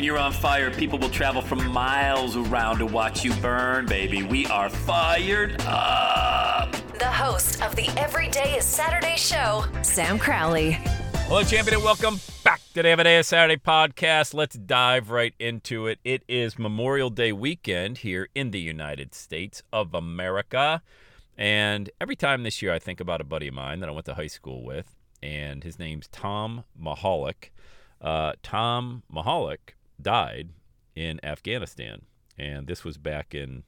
[0.00, 4.22] When you're on fire, people will travel from miles around to watch you burn, baby.
[4.22, 6.72] We are fired up.
[6.98, 10.78] The host of the Everyday is Saturday show, Sam Crowley.
[11.26, 14.32] Hello, champion, and welcome back to the Everyday is Saturday podcast.
[14.32, 15.98] Let's dive right into it.
[16.02, 20.80] It is Memorial Day weekend here in the United States of America.
[21.36, 24.06] And every time this year, I think about a buddy of mine that I went
[24.06, 27.50] to high school with, and his name's Tom Mahalik.
[28.00, 30.50] Uh, Tom Mahalik died
[30.94, 32.02] in Afghanistan,
[32.38, 33.62] and this was back in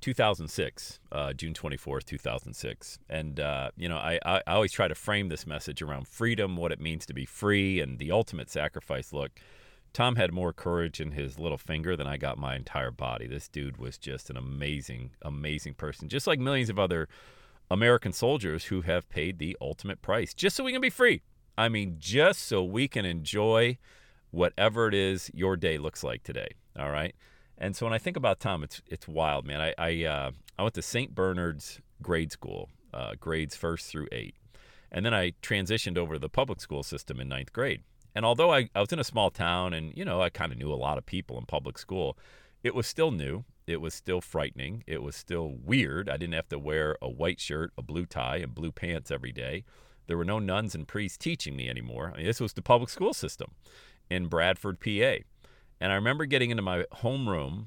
[0.00, 2.98] 2006, uh, June 24th, 2006.
[3.08, 6.56] And, uh, you know, I, I, I always try to frame this message around freedom,
[6.56, 9.12] what it means to be free, and the ultimate sacrifice.
[9.12, 9.40] Look,
[9.92, 13.26] Tom had more courage in his little finger than I got my entire body.
[13.26, 17.08] This dude was just an amazing, amazing person, just like millions of other
[17.70, 21.22] American soldiers who have paid the ultimate price just so we can be free.
[21.56, 23.78] I mean, just so we can enjoy
[24.30, 26.48] whatever it is your day looks like today.
[26.78, 27.14] All right.
[27.56, 29.60] And so when I think about Tom, it's it's wild, man.
[29.60, 31.14] I I, uh, I went to St.
[31.14, 34.36] Bernard's grade school, uh, grades first through eight,
[34.92, 37.82] and then I transitioned over to the public school system in ninth grade.
[38.14, 40.58] And although I, I was in a small town and you know I kind of
[40.58, 42.16] knew a lot of people in public school,
[42.62, 43.44] it was still new.
[43.66, 44.82] It was still frightening.
[44.86, 46.08] It was still weird.
[46.08, 49.32] I didn't have to wear a white shirt, a blue tie, and blue pants every
[49.32, 49.64] day.
[50.06, 52.12] There were no nuns and priests teaching me anymore.
[52.14, 53.50] I mean, this was the public school system
[54.10, 55.16] in Bradford, PA.
[55.80, 57.66] And I remember getting into my homeroom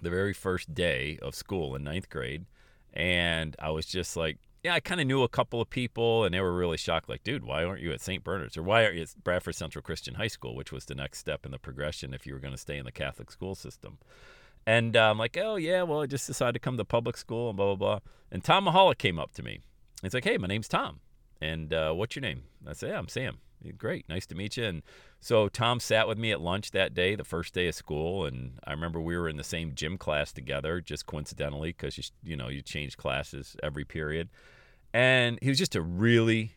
[0.00, 2.46] the very first day of school in ninth grade.
[2.92, 6.34] And I was just like, yeah, I kind of knew a couple of people, and
[6.34, 8.24] they were really shocked, like, dude, why aren't you at St.
[8.24, 8.56] Bernard's?
[8.56, 11.44] Or why aren't you at Bradford Central Christian High School, which was the next step
[11.44, 13.98] in the progression if you were going to stay in the Catholic school system.
[14.66, 17.50] And uh, I'm like, oh, yeah, well, I just decided to come to public school
[17.50, 17.98] and blah, blah, blah.
[18.32, 19.60] And Tom Mahalik came up to me.
[20.02, 21.00] He's like, hey, my name's Tom.
[21.40, 22.42] And uh, what's your name?
[22.66, 23.38] I say, yeah, I'm Sam.
[23.78, 24.64] Great, nice to meet you.
[24.64, 24.82] And
[25.26, 28.60] so Tom sat with me at lunch that day, the first day of school, and
[28.64, 32.36] I remember we were in the same gym class together, just coincidentally, because you you
[32.36, 34.28] know you change classes every period.
[34.94, 36.52] And he was just a really,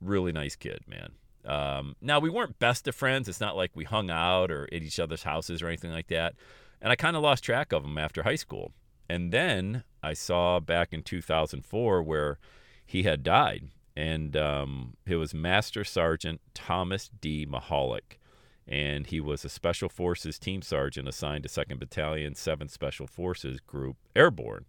[0.00, 1.10] really nice kid, man.
[1.44, 3.28] Um, now we weren't best of friends.
[3.28, 6.34] It's not like we hung out or at each other's houses or anything like that.
[6.80, 8.72] And I kind of lost track of him after high school.
[9.06, 12.38] And then I saw back in 2004 where
[12.86, 17.46] he had died and um, it was Master Sergeant Thomas D.
[17.46, 18.18] Mahalik.
[18.66, 23.60] And he was a Special Forces team sergeant assigned to 2nd Battalion, 7th Special Forces
[23.60, 24.64] Group Airborne.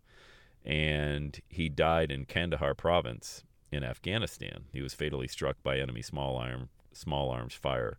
[0.66, 4.66] And he died in Kandahar province in Afghanistan.
[4.74, 7.97] He was fatally struck by enemy small, arm, small arms fire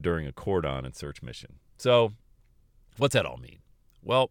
[0.00, 1.54] during a cordon and search mission.
[1.76, 2.12] So,
[2.96, 3.58] what's that all mean?
[4.02, 4.30] Well,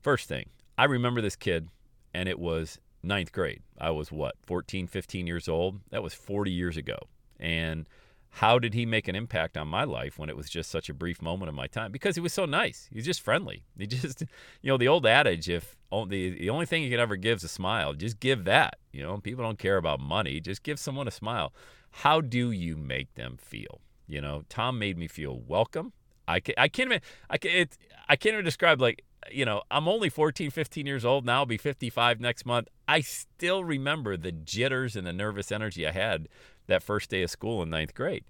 [0.00, 1.68] first thing, I remember this kid,
[2.14, 3.62] and it was ninth grade.
[3.78, 5.80] I was what, 14, 15 years old?
[5.90, 6.98] That was 40 years ago.
[7.38, 7.88] And
[8.34, 10.94] how did he make an impact on my life when it was just such a
[10.94, 11.90] brief moment of my time?
[11.90, 12.88] Because he was so nice.
[12.90, 13.64] He was just friendly.
[13.78, 14.22] He just,
[14.62, 17.44] you know, the old adage, if the, the only thing you can ever give is
[17.44, 18.76] a smile, just give that.
[18.92, 20.38] You know, people don't care about money.
[20.38, 21.52] Just give someone a smile.
[21.90, 23.80] How do you make them feel?
[24.06, 25.92] You know, Tom made me feel welcome.
[26.28, 27.78] I, can, I can't even, I, can, it,
[28.08, 31.40] I can't even describe like you know, I'm only 14, 15 years old now.
[31.40, 32.68] I'll be 55 next month.
[32.88, 36.28] I still remember the jitters and the nervous energy I had
[36.66, 38.24] that first day of school in ninth grade.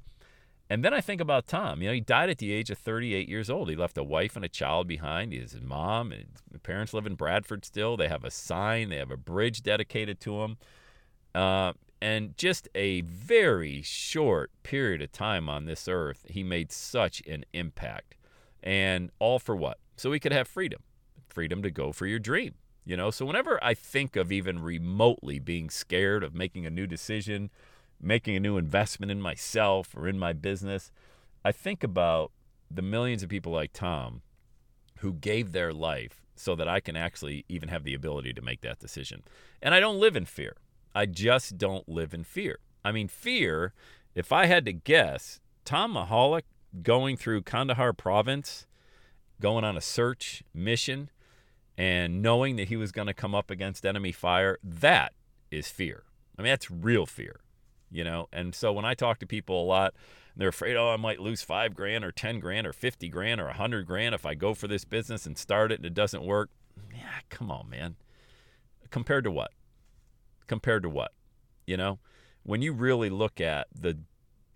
[0.68, 1.82] And then I think about Tom.
[1.82, 3.68] You know, he died at the age of 38 years old.
[3.68, 5.32] He left a wife and a child behind.
[5.32, 7.96] His mom and his parents live in Bradford still.
[7.96, 10.58] They have a sign, they have a bridge dedicated to him.
[11.34, 17.20] Uh, and just a very short period of time on this earth, he made such
[17.26, 18.14] an impact.
[18.62, 19.78] And all for what?
[19.96, 20.82] So we could have freedom
[21.32, 22.54] freedom to go for your dream.
[22.84, 26.86] You know, so whenever I think of even remotely being scared of making a new
[26.86, 27.50] decision,
[28.00, 30.90] making a new investment in myself or in my business,
[31.44, 32.32] I think about
[32.70, 34.22] the millions of people like Tom
[34.98, 38.62] who gave their life so that I can actually even have the ability to make
[38.62, 39.22] that decision.
[39.60, 40.56] And I don't live in fear.
[40.94, 42.58] I just don't live in fear.
[42.84, 43.74] I mean, fear,
[44.14, 46.42] if I had to guess, Tom Mahalik
[46.82, 48.66] going through Kandahar province,
[49.40, 51.10] going on a search mission,
[51.76, 55.12] and knowing that he was going to come up against enemy fire, that
[55.50, 56.04] is fear.
[56.38, 57.40] I mean, that's real fear,
[57.90, 58.28] you know?
[58.32, 59.94] And so when I talk to people a lot,
[60.36, 63.46] they're afraid, oh, I might lose five grand or 10 grand or 50 grand or
[63.46, 66.50] 100 grand if I go for this business and start it and it doesn't work.
[66.92, 67.96] Yeah, come on, man.
[68.90, 69.52] Compared to what?
[70.46, 71.12] Compared to what?
[71.66, 71.98] You know,
[72.42, 73.98] when you really look at the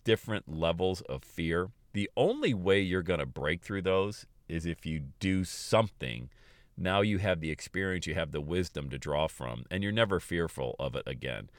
[0.04, 4.84] different levels of fear, the only way you're going to break through those is if
[4.84, 6.28] you do something.
[6.76, 10.20] Now you have the experience, you have the wisdom to draw from, and you're never
[10.20, 11.50] fearful of it again.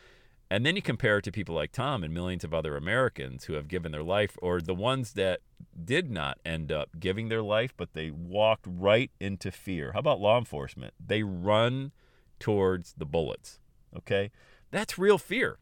[0.50, 3.54] And then you compare it to people like Tom and millions of other Americans who
[3.54, 5.42] have given their life, or the ones that
[5.84, 9.94] did not end up giving their life, but they walked right into fear.
[9.94, 10.94] How about law enforcement?
[11.04, 11.92] They run
[12.40, 13.60] towards the bullets.
[13.98, 14.32] Okay?
[14.72, 15.58] That's real fear.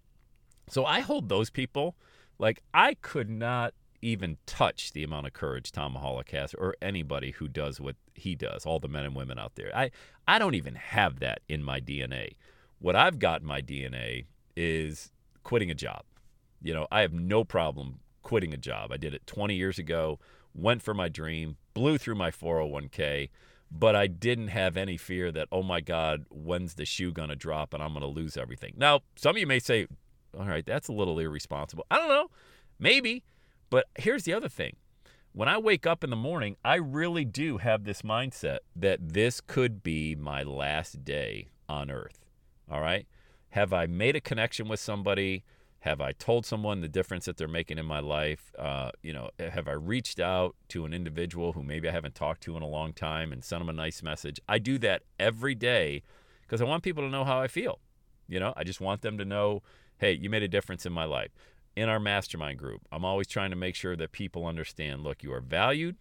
[0.68, 1.96] So I hold those people
[2.40, 3.74] like I could not
[4.04, 5.98] even touch the amount of courage Tom
[6.32, 9.72] has or anybody who does what he does, all the men and women out there.
[9.76, 9.92] I,
[10.28, 12.36] I don't even have that in my DNA.
[12.80, 15.12] What I've got in my DNA is
[15.44, 16.04] quitting a job.
[16.62, 18.92] You know, I have no problem quitting a job.
[18.92, 20.20] I did it 20 years ago,
[20.54, 23.30] went for my dream, blew through my 401k,
[23.72, 27.74] but I didn't have any fear that, oh my God, when's the shoe to drop
[27.74, 28.74] and I'm to lose everything.
[28.78, 29.88] Now, some of you may say,
[30.38, 31.86] all right, that's a little irresponsible.
[31.90, 32.30] I don't know.
[32.80, 33.24] Maybe.
[33.74, 34.76] But here's the other thing.
[35.32, 39.42] When I wake up in the morning, I really do have this mindset that this
[39.42, 42.24] could be my last day on earth.
[42.70, 43.08] All right?
[43.50, 45.44] Have I made a connection with somebody?
[45.80, 48.54] Have I told someone the difference that they're making in my life?
[48.60, 52.44] Uh, you know, have I reached out to an individual who maybe I haven't talked
[52.44, 54.40] to in a long time and sent them a nice message?
[54.48, 56.04] I do that every day
[56.44, 57.80] because I want people to know how I feel.
[58.28, 59.64] You know, I just want them to know
[60.04, 61.32] hey, you made a difference in my life.
[61.76, 65.34] In our mastermind group, I'm always trying to make sure that people understand look, you
[65.34, 65.96] are valued,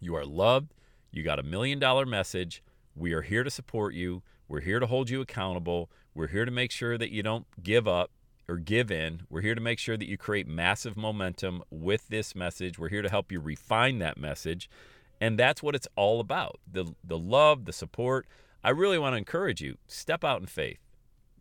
[0.00, 0.72] you are loved,
[1.10, 2.62] you got a million dollar message.
[2.94, 4.22] We are here to support you.
[4.48, 5.90] We're here to hold you accountable.
[6.14, 8.10] We're here to make sure that you don't give up
[8.48, 9.22] or give in.
[9.28, 12.78] We're here to make sure that you create massive momentum with this message.
[12.78, 14.70] We're here to help you refine that message.
[15.20, 16.58] And that's what it's all about.
[16.70, 18.26] The the love, the support.
[18.64, 20.85] I really want to encourage you, step out in faith.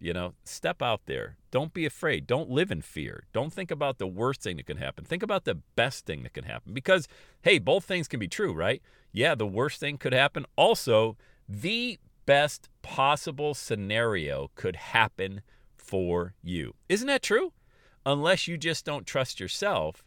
[0.05, 1.37] You know, step out there.
[1.49, 2.27] Don't be afraid.
[2.27, 3.23] Don't live in fear.
[3.33, 5.03] Don't think about the worst thing that can happen.
[5.03, 6.75] Think about the best thing that can happen.
[6.75, 7.07] Because,
[7.41, 8.83] hey, both things can be true, right?
[9.11, 10.45] Yeah, the worst thing could happen.
[10.55, 11.17] Also,
[11.49, 11.97] the
[12.27, 15.41] best possible scenario could happen
[15.75, 16.75] for you.
[16.87, 17.53] Isn't that true?
[18.05, 20.03] Unless you just don't trust yourself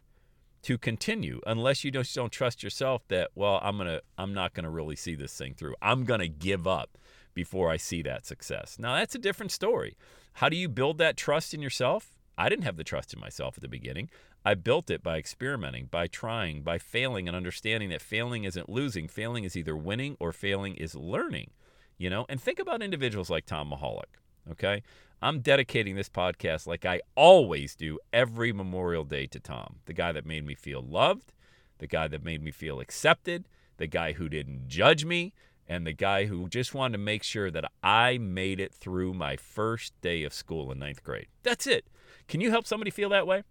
[0.61, 4.63] to continue, unless you just don't trust yourself that, well, I'm to I'm not going
[4.63, 5.75] to really see this thing through.
[5.81, 6.97] I'm going to give up
[7.39, 8.75] before I see that success.
[8.77, 9.95] Now, that's a different story.
[10.33, 12.11] How do you build that trust in yourself?
[12.37, 14.09] I didn't have the trust in myself at the beginning.
[14.43, 19.07] I built it by experimenting, by trying, by failing, and understanding that failing isn't losing.
[19.07, 21.51] Failing is either winning or failing is learning.
[21.97, 24.19] You know, and think about individuals like Tom Mahalik.
[24.51, 24.83] Okay.
[25.21, 30.11] I'm dedicating this podcast like I always do every Memorial Day to Tom, the guy
[30.11, 31.31] that made me feel loved,
[31.77, 33.47] the guy that made me feel accepted,
[33.77, 35.33] the guy who didn't judge me,
[35.69, 39.37] and the guy who just wanted to make sure that I made it through my
[39.37, 41.27] first day of school in ninth grade.
[41.43, 41.87] That's it.
[42.27, 43.43] Can you help somebody feel that way?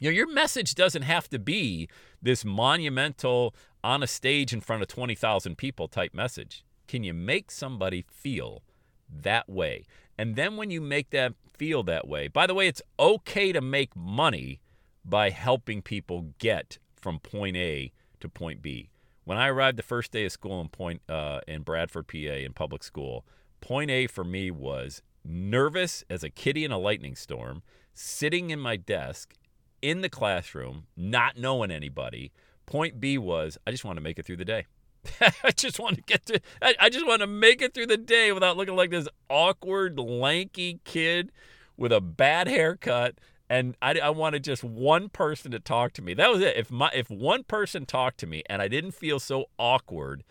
[0.00, 1.88] You know, your message doesn't have to be
[2.20, 6.64] this monumental, on a stage in front of 20,000 people type message.
[6.86, 8.62] Can you make somebody feel
[9.08, 9.84] that way?
[10.16, 13.60] And then when you make them feel that way, by the way, it's okay to
[13.60, 14.60] make money
[15.04, 18.90] by helping people get from point A to point B.
[19.28, 22.54] When I arrived the first day of school in Point uh, in Bradford, PA, in
[22.54, 23.26] public school,
[23.60, 28.58] point A for me was nervous as a kitty in a lightning storm, sitting in
[28.58, 29.34] my desk
[29.82, 32.32] in the classroom, not knowing anybody.
[32.64, 34.64] Point B was I just want to make it through the day.
[35.20, 36.40] I just want to get to.
[36.62, 40.00] I, I just want to make it through the day without looking like this awkward,
[40.00, 41.32] lanky kid
[41.76, 43.18] with a bad haircut
[43.50, 46.14] and I, I wanted just one person to talk to me.
[46.14, 46.56] That was it.
[46.56, 50.24] If my if one person talked to me and I didn't feel so awkward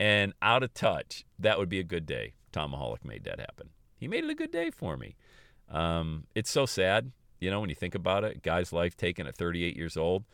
[0.00, 2.34] and out of touch, that would be a good day.
[2.52, 3.70] Tom Mahalik made that happen.
[3.96, 5.16] He made it a good day for me.
[5.70, 8.42] Um, it's so sad, you know, when you think about it.
[8.42, 10.24] Guy's life taken at 38 years old,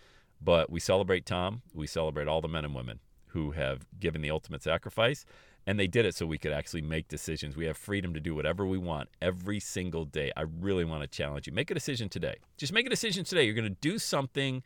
[0.40, 1.62] but we celebrate Tom.
[1.72, 5.24] We celebrate all the men and women who have given the ultimate sacrifice.
[5.66, 7.56] And they did it so we could actually make decisions.
[7.56, 10.32] We have freedom to do whatever we want every single day.
[10.36, 11.52] I really want to challenge you.
[11.52, 12.36] Make a decision today.
[12.56, 13.44] Just make a decision today.
[13.44, 14.62] You're going to do something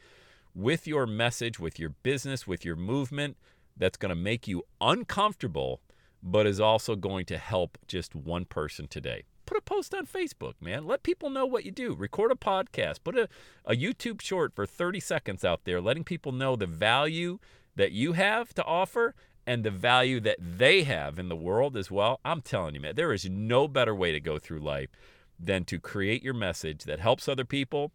[0.55, 3.37] with your message, with your business, with your movement
[3.77, 5.83] that's going to make you uncomfortable,
[6.23, 9.25] but is also going to help just one person today.
[9.45, 10.87] Put a post on Facebook, man.
[10.87, 11.95] Let people know what you do.
[11.95, 13.05] Record a podcast.
[13.05, 13.29] Put a,
[13.65, 17.39] a YouTube short for 30 seconds out there, letting people know the value
[17.77, 19.15] that you have to offer
[19.47, 22.97] and the value that they have in the world as well, I'm telling you, man,
[22.97, 24.91] there is no better way to go through life
[25.39, 27.93] than to create your message that helps other people.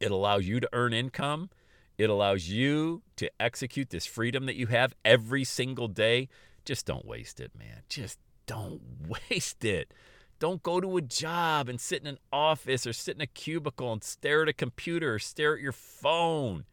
[0.00, 1.50] It allows you to earn income.
[1.96, 6.28] It allows you to execute this freedom that you have every single day.
[6.64, 7.82] Just don't waste it, man.
[7.88, 8.82] Just don't
[9.30, 9.92] waste it.
[10.38, 13.92] Don't go to a job and sit in an office or sit in a cubicle
[13.92, 16.64] and stare at a computer or stare at your phone.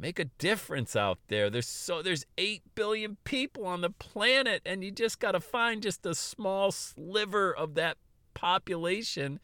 [0.00, 1.50] Make a difference out there.
[1.50, 5.82] There's so there's 8 billion people on the planet and you just got to find
[5.82, 7.98] just a small sliver of that
[8.32, 9.40] population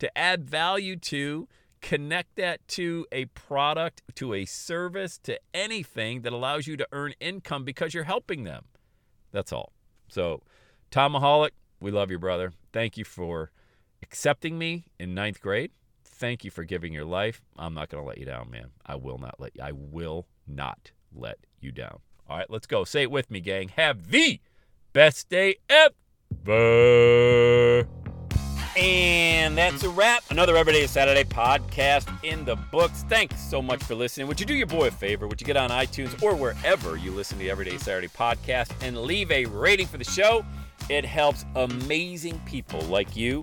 [0.00, 1.46] to add value to,
[1.80, 7.14] connect that to a product, to a service, to anything that allows you to earn
[7.20, 8.64] income because you're helping them.
[9.30, 9.72] That's all.
[10.08, 10.42] So,
[10.90, 11.50] Tom Mahalik,
[11.80, 12.52] we love you, brother.
[12.72, 13.52] Thank you for
[14.02, 15.70] accepting me in ninth grade.
[16.20, 17.40] Thank you for giving your life.
[17.56, 18.66] I'm not going to let you down, man.
[18.84, 19.62] I will not let you.
[19.62, 22.00] I will not let you down.
[22.28, 22.84] All right, let's go.
[22.84, 23.70] Say it with me, gang.
[23.70, 24.38] Have the
[24.92, 27.88] best day ever.
[28.76, 30.22] And that's a wrap.
[30.28, 33.02] Another Everyday Saturday podcast in the books.
[33.08, 34.26] Thanks so much for listening.
[34.26, 35.26] Would you do your boy a favor?
[35.26, 38.98] Would you get on iTunes or wherever you listen to the Everyday Saturday podcast and
[38.98, 40.44] leave a rating for the show?
[40.90, 43.42] It helps amazing people like you